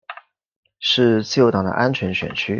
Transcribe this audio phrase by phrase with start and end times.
[0.79, 2.49] 是自由党的安全选区。